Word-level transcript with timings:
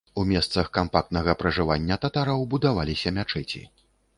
У 0.19 0.21
месцах 0.29 0.71
кампактнага 0.77 1.35
пражывання 1.41 1.99
татараў 2.07 2.43
будаваліся 2.55 3.17
мячэці. 3.19 3.63